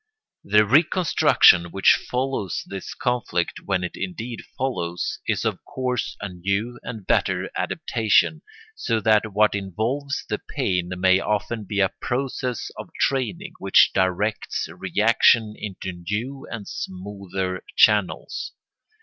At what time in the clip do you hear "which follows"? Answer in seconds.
1.69-2.63